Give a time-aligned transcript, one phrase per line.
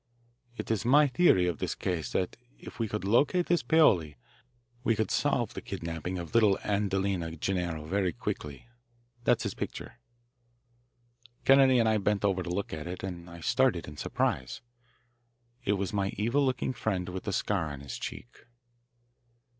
[0.57, 4.17] "It is my theory of this case that if we could locate this Paoli
[4.83, 8.67] we could solve the kidnapping of little Adelina Gennaro very quickly.
[9.25, 9.99] That's his picture."
[11.45, 14.61] Kennedy and I bent over to look at it, and I started in surprise.
[15.65, 18.45] It was my evil looking friend with the scar on his cheek.